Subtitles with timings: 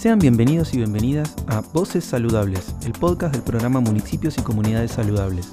[0.00, 5.46] Sean bienvenidos y bienvenidas a Voces Saludables, el podcast del programa Municipios y Comunidades Saludables.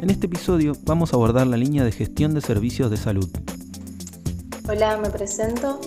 [0.00, 3.28] En este episodio vamos a abordar la línea de gestión de servicios de salud.
[4.68, 5.80] Hola, me presento.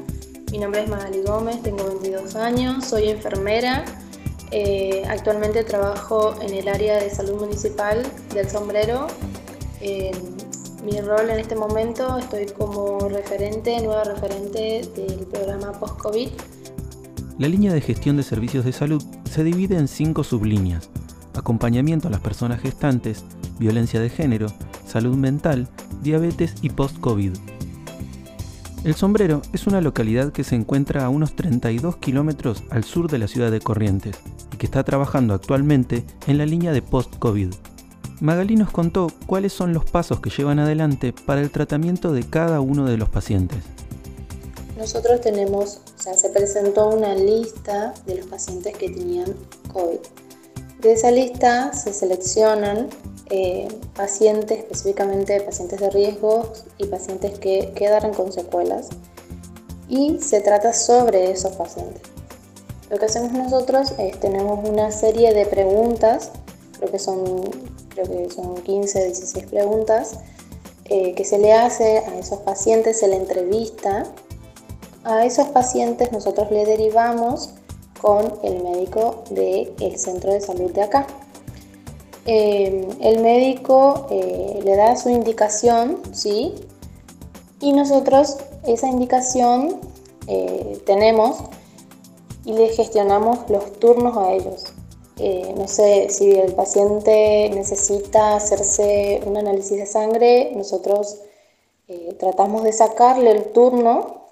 [0.53, 3.83] Mi nombre es Magali Gómez, tengo 22 años, soy enfermera.
[4.51, 8.03] Eh, actualmente trabajo en el área de salud municipal
[8.33, 9.07] del Sombrero.
[9.81, 16.29] mi rol en este momento estoy como referente, nueva referente del programa Post-COVID
[17.37, 20.89] la línea de gestión de servicios de salud se divide en cinco sublíneas.
[21.33, 23.25] Acompañamiento a las personas gestantes,
[23.59, 24.47] violencia de género,
[24.85, 25.67] salud mental,
[26.01, 27.33] diabetes y post-COVID.
[28.85, 33.17] El Sombrero es una localidad que se encuentra a unos 32 kilómetros al sur de
[33.17, 34.17] la ciudad de Corrientes
[34.53, 37.49] y que está trabajando actualmente en la línea de post-COVID.
[38.21, 42.61] Magalí nos contó cuáles son los pasos que llevan adelante para el tratamiento de cada
[42.61, 43.63] uno de los pacientes.
[44.77, 49.33] Nosotros tenemos, o sea, se presentó una lista de los pacientes que tenían
[49.71, 49.99] COVID.
[50.81, 52.89] De esa lista se seleccionan
[53.29, 58.89] eh, pacientes, específicamente pacientes de riesgo y pacientes que quedaron con secuelas,
[59.87, 62.01] y se trata sobre esos pacientes.
[62.89, 66.31] Lo que hacemos nosotros es tenemos una serie de preguntas,
[66.77, 67.41] creo que son,
[67.89, 70.19] creo que son 15, 16 preguntas,
[70.85, 74.03] eh, que se le hace a esos pacientes, se le entrevista
[75.05, 77.51] a esos pacientes nosotros le derivamos
[78.01, 81.07] con el médico del centro de salud de acá.
[82.25, 86.55] Eh, el médico eh, le da su indicación, ¿sí?
[87.61, 89.79] Y nosotros esa indicación
[90.27, 91.37] eh, tenemos
[92.43, 94.65] y le gestionamos los turnos a ellos.
[95.57, 101.19] no sé, si el paciente necesita hacerse un análisis de sangre, nosotros
[102.19, 104.24] tratamos de sacarle el turno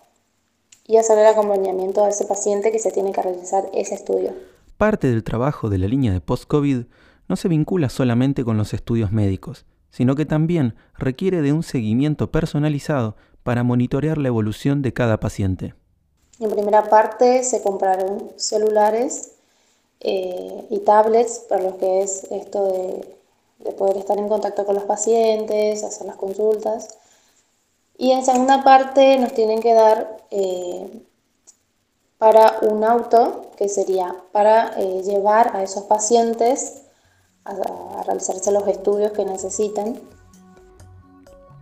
[0.86, 4.34] y hacer el acompañamiento a ese paciente que se tiene que realizar ese estudio.
[4.78, 6.86] Parte del trabajo de la línea de post-COVID
[7.28, 12.32] no se vincula solamente con los estudios médicos, sino que también requiere de un seguimiento
[12.32, 15.74] personalizado para monitorear la evolución de cada paciente.
[16.40, 19.34] En primera parte se compraron celulares
[20.00, 23.16] eh, y tablets para lo que es esto de,
[23.64, 26.98] de poder estar en contacto con los pacientes, hacer las consultas.
[28.04, 31.06] Y en segunda parte nos tienen que dar eh,
[32.18, 36.84] para un auto, que sería para eh, llevar a esos pacientes
[37.46, 37.54] a,
[38.06, 40.02] realizarse los estudios que necesitan.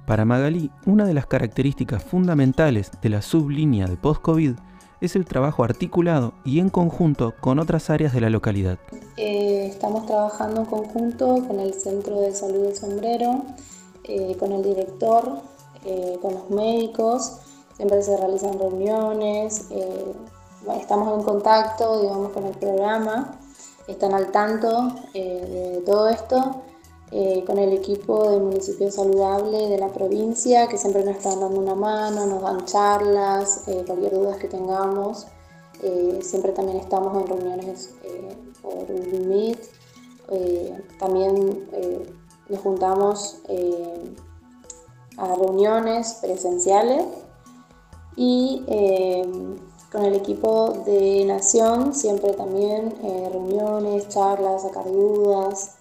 [0.07, 4.56] Para Magalí, una de las características fundamentales de la sublínea de post-COVID
[5.00, 8.79] es el trabajo articulado y en conjunto con otras áreas de la localidad.
[9.18, 13.46] Eh, estamos trabajando en conjunto con el Centro de Salud del Sombrero,
[14.40, 15.50] con el director,
[15.83, 17.37] eh, con los médicos,
[17.75, 20.13] siempre se realizan reuniones, eh,
[20.79, 23.39] estamos en contacto, digamos, con el programa,
[23.87, 26.61] están al tanto eh, de todo esto,
[27.45, 31.75] con el equipo del municipio saludable de la provincia, que siempre nos están dando una
[31.75, 35.27] mano, nos dan charlas, cualquier duda que tengamos.
[36.21, 37.89] siempre también estamos en reuniones
[38.61, 39.59] por Google Meet.
[40.99, 41.67] también
[42.47, 43.41] nos juntamos
[45.17, 47.05] a reuniones presenciales
[48.16, 49.25] y eh,
[49.91, 55.77] con el equipo de Nación siempre también eh, reuniones, charlas, sacar dudas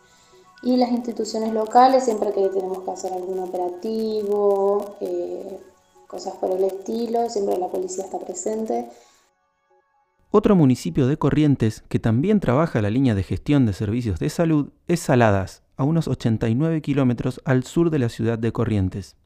[0.63, 5.61] y las instituciones locales siempre que tenemos que hacer algún operativo, eh,
[6.07, 8.89] cosas por el estilo, siempre la policía está presente.
[10.33, 14.71] Otro municipio de Corrientes que también trabaja la línea de gestión de servicios de salud
[14.87, 19.17] es Saladas, a unos 89 kilómetros al sur de la ciudad de Corrientes.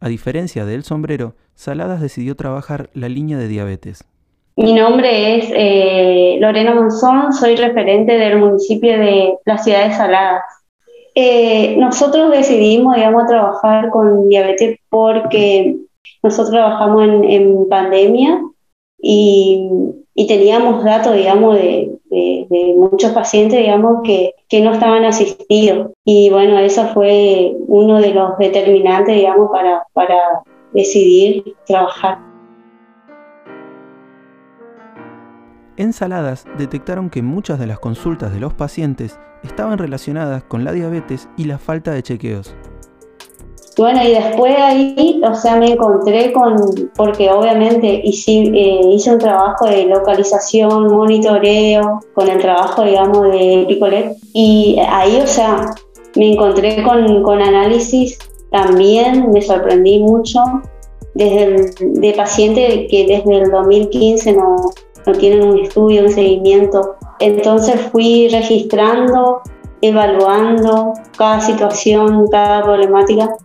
[0.00, 4.04] A diferencia de El Sombrero, Saladas decidió trabajar la línea de diabetes.
[4.56, 10.44] Mi nombre es eh, Lorena Monzón, soy referente del municipio de la ciudad de Saladas.
[11.14, 15.76] Eh, nosotros decidimos, digamos, trabajar con diabetes porque
[16.22, 18.40] nosotros trabajamos en pandemia
[19.00, 19.68] y
[20.14, 21.90] y teníamos datos, digamos, de,
[22.76, 25.90] muchos pacientes, digamos, que, no estaban asistidos.
[26.04, 30.16] Y bueno, eso fue uno de los determinantes, digamos, para, para
[30.72, 32.18] decidir trabajar.
[35.76, 40.70] En Saladas detectaron que muchas de las consultas de los pacientes estaban relacionadas con la
[40.70, 42.54] diabetes y la falta de chequeos.
[43.76, 46.56] Bueno, y después ahí, o sea, me encontré con,
[46.96, 53.64] porque obviamente hice, eh, hice un trabajo de localización, monitoreo, con el trabajo, digamos, de
[53.66, 55.74] Picolet, y ahí, o sea,
[56.14, 58.16] me encontré con, con análisis
[58.50, 60.40] también, me sorprendí mucho,
[61.14, 64.56] desde el, de paciente que desde el 2015 no,
[65.06, 66.96] no tienen un estudio, un seguimiento.
[67.20, 69.40] Entonces fui registrando,
[69.80, 73.36] evaluando cada situación, cada problemática.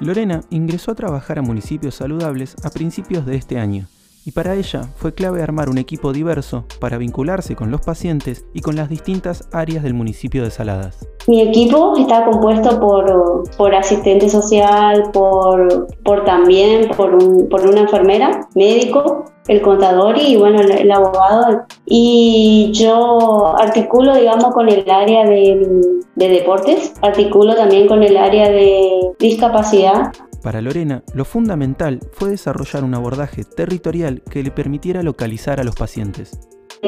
[0.00, 3.86] Lorena ingresó a trabajar a municipios saludables a principios de este año
[4.24, 8.60] y para ella fue clave armar un equipo diverso para vincularse con los pacientes y
[8.60, 11.06] con las distintas áreas del municipio de Saladas.
[11.26, 17.80] Mi equipo está compuesto por, por asistente social, por, por también por, un, por una
[17.80, 21.64] enfermera, médico, el contador y bueno, el, abogado.
[21.86, 25.80] Y yo articulo, digamos, con el área de,
[26.14, 30.12] de deportes, articulo también con el área de discapacidad
[30.44, 35.74] para Lorena, lo fundamental fue desarrollar un abordaje territorial que le permitiera localizar a los
[35.74, 36.38] pacientes.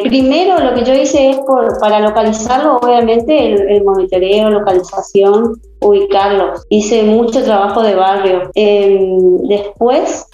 [0.03, 1.41] Primero lo que yo hice es
[1.81, 6.65] para localizarlo, obviamente, el, monitoreo, localización, ubicarlos.
[6.69, 8.51] Hice mucho trabajo de barrio.
[8.55, 10.27] Em, después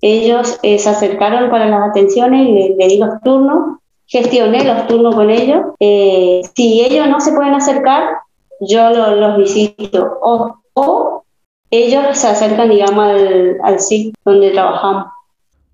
[0.00, 5.14] ellos eh, se acercaron para las atenciones y le, di los turnos, gestioné los turnos
[5.14, 5.62] con ellos.
[5.80, 8.18] Eh, si ellos no se pueden acercar,
[8.60, 10.18] yo los visito.
[10.22, 11.24] O, o
[11.70, 15.17] ellos se acercan, digamos, al, al SIC donde trabajamos.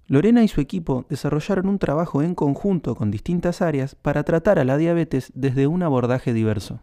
[0.06, 4.64] Lorena y su equipo desarrollaron un trabajo en conjunto con distintas áreas para tratar a
[4.64, 6.80] la diabetes desde un abordaje diverso.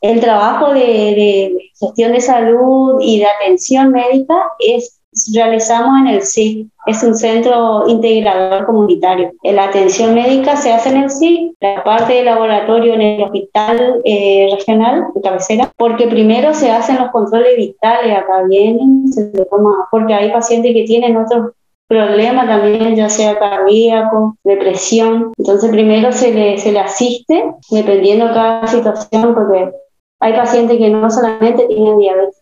[0.00, 5.00] El trabajo de, de gestión de salud y de atención médica es
[5.34, 9.32] realizamos en el SIC, es un centro integrador comunitario.
[9.42, 14.00] La atención médica se hace en el SIC, la parte de laboratorio en el hospital
[14.04, 19.88] eh, regional de cabecera, porque primero se hacen los controles vitales, acá vienen, se toma,
[19.90, 21.52] porque hay pacientes que tienen otros
[21.90, 25.32] problemas también, ya sea cardíaco, depresión.
[25.36, 29.72] Entonces primero se le, se le asiste, dependiendo de cada situación, porque
[30.20, 32.40] hay pacientes que no solamente tienen diabetes,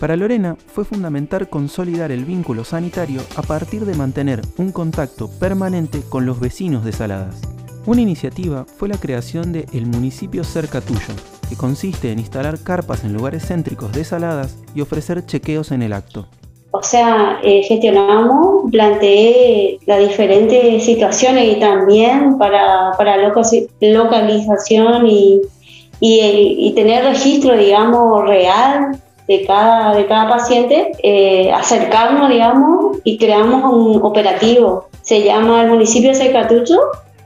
[0.00, 6.02] Para Lorena fue fundamental consolidar el vínculo sanitario a partir de mantener un contacto permanente
[6.10, 7.40] con los vecinos de Saladas.
[7.86, 11.14] Una iniciativa fue la creación de El Municipio Cerca Tuyo,
[11.46, 15.92] que consiste en instalar carpas en lugares céntricos de Saladas y ofrecer chequeos en el
[15.92, 16.26] acto.
[16.70, 23.16] O sea, eh, gestionamos, planteé las diferentes situaciones y también para, para
[23.80, 25.40] localización y,
[26.00, 33.18] y, y, tener registro, digamos, real de cada, de cada paciente, eh, acercarnos, digamos, y
[33.18, 34.88] creamos un operativo.
[35.02, 36.76] Se llama el municipio de Secatucho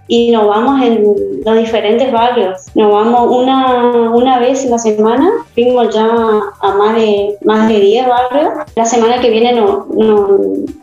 [0.09, 1.05] y nos vamos en
[1.45, 2.63] los diferentes barrios.
[2.75, 6.09] Nos vamos una, una vez en la semana, fuimos ya
[6.61, 8.53] a más de, más de 10 barrios.
[8.75, 10.29] La semana que viene no, no,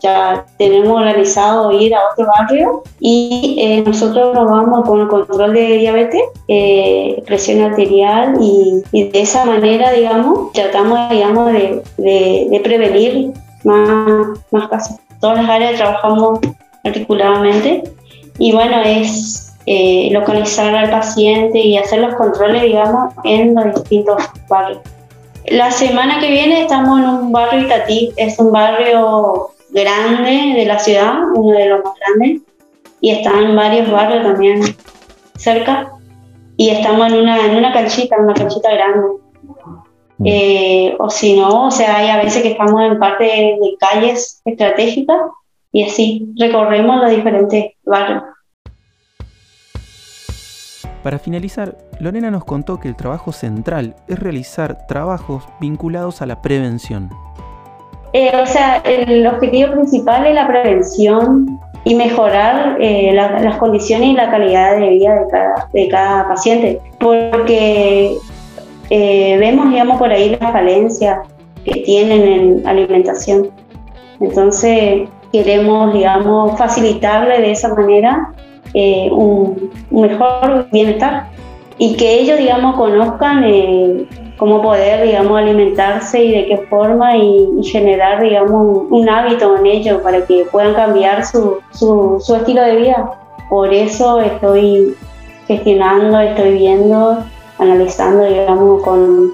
[0.00, 5.52] ya tenemos organizado ir a otro barrio y eh, nosotros nos vamos con el control
[5.52, 12.46] de diabetes, eh, presión arterial y, y, de esa manera, digamos, tratamos digamos, de, de,
[12.48, 13.32] de prevenir
[13.64, 14.96] más, más casos.
[15.20, 16.38] Todas las áreas trabajamos
[16.84, 17.82] articuladamente
[18.38, 24.22] y bueno, es eh, localizar al paciente y hacer los controles, digamos, en los distintos
[24.48, 24.80] barrios.
[25.46, 30.78] La semana que viene estamos en un barrio Itatí, es un barrio grande de la
[30.78, 32.42] ciudad, uno de los más grandes,
[33.00, 34.62] y están varios barrios también
[35.36, 35.92] cerca,
[36.56, 39.08] y estamos en una, en una canchita, una canchita grande.
[40.18, 40.26] Mm.
[40.26, 44.40] Eh, o si no, o sea, hay a veces que estamos en parte de calles
[44.44, 45.18] estratégicas
[45.72, 47.72] y así recorremos los diferentes
[51.02, 56.42] Para finalizar, Lorena nos contó que el trabajo central es realizar trabajos vinculados a la
[56.42, 57.10] prevención.
[58.12, 64.12] Eh, o sea, el objetivo principal es la prevención y mejorar eh, las condiciones y
[64.14, 68.16] la calidad de vida de cada, de cada paciente, porque
[68.90, 71.20] eh, vemos, digamos, por ahí las falencias
[71.64, 73.50] que tienen en alimentación.
[74.20, 78.32] Entonces, queremos, digamos, facilitarle de esa manera
[78.74, 81.28] eh, un, mejor bienestar
[81.78, 84.06] y que ellos, digamos, conozcan eh,
[84.38, 90.02] cómo poder, digamos, alimentarse y de qué forma y, generar, digamos, un, hábito en ellos
[90.02, 93.10] para que puedan cambiar su, su, su estilo de vida.
[93.48, 94.96] Por eso estoy
[95.46, 97.18] gestionando, estoy viendo,
[97.58, 99.32] analizando, digamos, con,